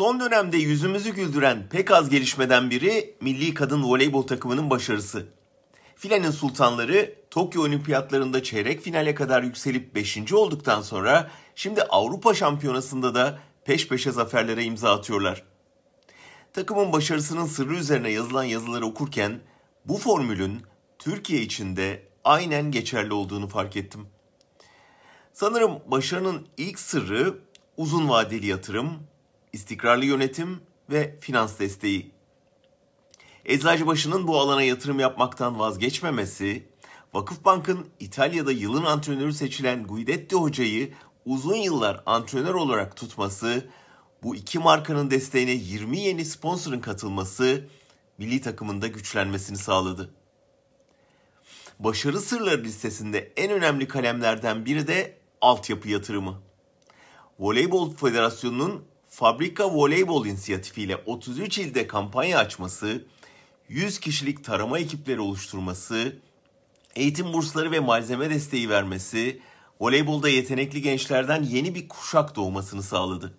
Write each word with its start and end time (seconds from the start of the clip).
Son 0.00 0.20
dönemde 0.20 0.56
yüzümüzü 0.56 1.14
güldüren 1.14 1.68
pek 1.70 1.90
az 1.90 2.08
gelişmeden 2.08 2.70
biri 2.70 3.16
milli 3.20 3.54
kadın 3.54 3.82
voleybol 3.82 4.22
takımının 4.22 4.70
başarısı. 4.70 5.26
Filenin 5.96 6.30
sultanları 6.30 7.14
Tokyo 7.30 7.62
Olimpiyatlarında 7.62 8.42
çeyrek 8.42 8.80
finale 8.80 9.14
kadar 9.14 9.42
yükselip 9.42 9.94
5. 9.94 10.32
olduktan 10.32 10.82
sonra 10.82 11.30
şimdi 11.54 11.82
Avrupa 11.82 12.34
Şampiyonası'nda 12.34 13.14
da 13.14 13.38
peş 13.64 13.88
peşe 13.88 14.12
zaferlere 14.12 14.64
imza 14.64 14.94
atıyorlar. 14.94 15.42
Takımın 16.52 16.92
başarısının 16.92 17.46
sırrı 17.46 17.74
üzerine 17.74 18.10
yazılan 18.10 18.44
yazıları 18.44 18.86
okurken 18.86 19.40
bu 19.84 19.96
formülün 19.96 20.62
Türkiye 20.98 21.42
için 21.42 21.76
de 21.76 22.02
aynen 22.24 22.70
geçerli 22.70 23.12
olduğunu 23.12 23.48
fark 23.48 23.76
ettim. 23.76 24.06
Sanırım 25.32 25.78
başarının 25.86 26.46
ilk 26.56 26.78
sırrı 26.78 27.38
uzun 27.76 28.08
vadeli 28.08 28.46
yatırım, 28.46 29.09
istikrarlı 29.52 30.04
yönetim 30.04 30.60
ve 30.90 31.16
finans 31.20 31.58
desteği. 31.58 32.10
Eczacıbaşı'nın 33.44 34.26
bu 34.26 34.40
alana 34.40 34.62
yatırım 34.62 35.00
yapmaktan 35.00 35.58
vazgeçmemesi, 35.58 36.68
Vakıfbank'ın 37.14 37.88
İtalya'da 38.00 38.52
yılın 38.52 38.84
antrenörü 38.84 39.32
seçilen 39.32 39.86
Guidetti 39.86 40.36
Hoca'yı 40.36 40.92
uzun 41.26 41.56
yıllar 41.56 42.02
antrenör 42.06 42.54
olarak 42.54 42.96
tutması, 42.96 43.70
bu 44.22 44.36
iki 44.36 44.58
markanın 44.58 45.10
desteğine 45.10 45.50
20 45.50 45.98
yeni 45.98 46.24
sponsorun 46.24 46.80
katılması 46.80 47.68
milli 48.18 48.40
takımında 48.40 48.86
güçlenmesini 48.86 49.56
sağladı. 49.56 50.14
Başarı 51.78 52.20
sırları 52.20 52.64
listesinde 52.64 53.32
en 53.36 53.50
önemli 53.50 53.88
kalemlerden 53.88 54.64
biri 54.64 54.86
de 54.86 55.18
altyapı 55.40 55.88
yatırımı. 55.88 56.40
Voleybol 57.38 57.94
Federasyonu'nun 57.94 58.84
Fabrika 59.20 59.74
Voleybol 59.74 60.26
inisiyatifiyle 60.26 60.96
33 61.06 61.58
ilde 61.58 61.86
kampanya 61.86 62.38
açması, 62.38 63.04
100 63.68 64.00
kişilik 64.00 64.44
tarama 64.44 64.78
ekipleri 64.78 65.20
oluşturması, 65.20 66.16
eğitim 66.96 67.32
bursları 67.32 67.72
ve 67.72 67.80
malzeme 67.80 68.30
desteği 68.30 68.70
vermesi, 68.70 69.40
voleybolda 69.80 70.28
yetenekli 70.28 70.82
gençlerden 70.82 71.42
yeni 71.42 71.74
bir 71.74 71.88
kuşak 71.88 72.36
doğmasını 72.36 72.82
sağladı. 72.82 73.34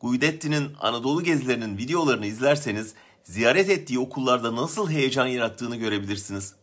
Guidetti'nin 0.00 0.72
Anadolu 0.80 1.22
gezilerinin 1.22 1.78
videolarını 1.78 2.26
izlerseniz 2.26 2.94
ziyaret 3.24 3.70
ettiği 3.70 3.98
okullarda 3.98 4.56
nasıl 4.56 4.90
heyecan 4.90 5.26
yarattığını 5.26 5.76
görebilirsiniz. 5.76 6.54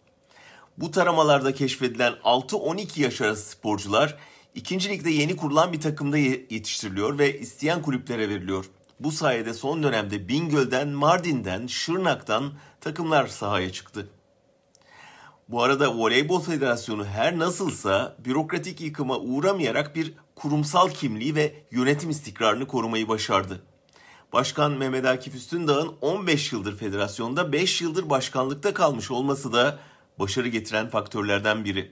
Bu 0.77 0.92
taramalarda 0.92 1.53
keşfedilen 1.53 2.14
6-12 2.23 3.02
yaş 3.02 3.22
arası 3.22 3.50
sporcular 3.50 4.17
ikinci 4.56 4.89
ligde 4.89 5.09
yeni 5.09 5.38
kurulan 5.38 5.73
bir 5.73 5.81
takımda 5.81 6.17
yetiştiriliyor 6.17 7.20
ve 7.20 7.39
isteyen 7.39 7.81
kulüplere 7.81 8.30
veriliyor. 8.30 8.66
Bu 9.00 9.11
sayede 9.11 9.53
son 9.53 9.84
dönemde 9.84 10.28
Bingöl'den, 10.28 10.88
Mardin'den, 10.88 11.67
Şırnak'tan 11.67 12.53
takımlar 12.81 13.28
sahaya 13.28 13.72
çıktı. 13.72 14.09
Bu 15.50 15.64
arada 15.64 15.95
Voleybol 15.95 16.42
Federasyonu 16.42 17.06
her 17.06 17.39
nasılsa 17.39 18.16
bürokratik 18.26 18.81
yıkıma 18.81 19.20
uğramayarak 19.20 19.95
bir 19.95 20.14
kurumsal 20.36 20.89
kimliği 20.89 21.36
ve 21.36 21.53
yönetim 21.72 22.09
istikrarını 22.09 22.67
korumayı 22.67 23.08
başardı. 23.08 23.64
Başkan 24.33 24.72
Mehmet 24.72 25.06
Akif 25.06 25.36
Üstündağ'ın 25.36 25.94
15 26.02 26.53
yıldır 26.53 26.78
federasyonda 26.78 27.52
5 27.52 27.81
yıldır 27.81 28.09
başkanlıkta 28.09 28.73
kalmış 28.73 29.11
olması 29.11 29.53
da 29.53 29.80
başarı 30.20 30.48
getiren 30.48 30.89
faktörlerden 30.89 31.66
biri. 31.66 31.92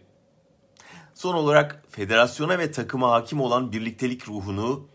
Son 1.14 1.33
olarak 1.33 1.83
federasyona 1.89 2.59
ve 2.59 2.72
takıma 2.72 3.11
hakim 3.11 3.42
olan 3.42 3.72
birliktelik 3.72 4.28
ruhunu 4.28 4.88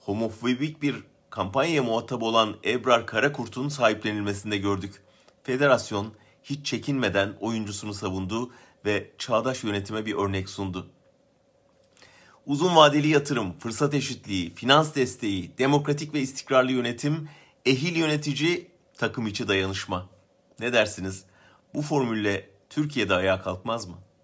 homofobik 0.00 0.82
bir 0.82 0.96
kampanyaya 1.30 1.82
muhatap 1.82 2.22
olan 2.22 2.56
Ebrar 2.64 3.06
Karakurt'un 3.06 3.68
sahiplenilmesinde 3.68 4.58
gördük. 4.58 5.02
Federasyon 5.42 6.12
hiç 6.44 6.66
çekinmeden 6.66 7.34
oyuncusunu 7.40 7.94
savundu 7.94 8.50
ve 8.84 9.10
çağdaş 9.18 9.64
yönetime 9.64 10.06
bir 10.06 10.14
örnek 10.14 10.48
sundu. 10.48 10.90
Uzun 12.46 12.76
vadeli 12.76 13.08
yatırım, 13.08 13.58
fırsat 13.58 13.94
eşitliği, 13.94 14.54
finans 14.54 14.94
desteği, 14.94 15.58
demokratik 15.58 16.14
ve 16.14 16.20
istikrarlı 16.20 16.72
yönetim, 16.72 17.28
ehil 17.66 17.96
yönetici, 17.96 18.70
takım 18.98 19.26
içi 19.26 19.48
dayanışma. 19.48 20.08
Ne 20.60 20.72
dersiniz? 20.72 21.24
Bu 21.74 21.82
formülle 21.82 22.50
Türkiye'de 22.70 23.14
ayağa 23.14 23.42
kalkmaz 23.42 23.86
mı? 23.86 23.96